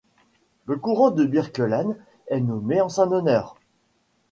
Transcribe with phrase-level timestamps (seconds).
[0.65, 1.95] Le courant de Birkeland
[2.25, 3.55] est nommé en son honneur.